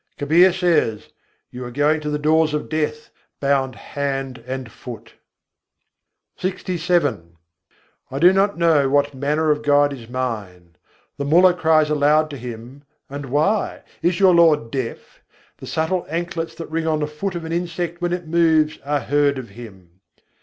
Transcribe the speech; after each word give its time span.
Kabîr 0.17 0.51
says: 0.51 1.09
"You 1.51 1.63
are 1.63 1.69
going 1.69 2.01
to 2.01 2.09
the 2.09 2.17
doors 2.17 2.55
of 2.55 2.69
death, 2.69 3.11
bound 3.39 3.75
hand 3.75 4.39
and 4.47 4.71
foot!" 4.71 5.13
LXVII 6.41 6.49
I. 6.49 6.49
9. 6.49 6.49
nâ 6.49 6.49
jâne 6.49 6.49
sâhab 6.49 6.65
kaisâ 6.65 7.21
hai 8.09 8.15
I 8.15 8.19
do 8.19 8.33
not 8.33 8.57
know 8.57 8.89
what 8.89 9.13
manner 9.13 9.51
of 9.51 9.61
God 9.61 9.93
is 9.93 10.09
mine. 10.09 10.75
The 11.17 11.25
Mullah 11.25 11.53
cries 11.53 11.91
aloud 11.91 12.31
to 12.31 12.37
Him: 12.37 12.81
and 13.11 13.27
why? 13.27 13.83
Is 14.01 14.19
your 14.19 14.33
Lord 14.33 14.71
deaf? 14.71 15.21
The 15.57 15.67
subtle 15.67 16.07
anklets 16.09 16.55
that 16.55 16.71
ring 16.71 16.87
on 16.87 17.01
the 17.01 17.05
feet 17.07 17.35
of 17.35 17.45
an 17.45 17.51
insect 17.51 18.01
when 18.01 18.11
it 18.11 18.25
moves 18.25 18.79
are 18.83 19.01
heard 19.01 19.37
of 19.37 19.49
Him. 19.49 19.99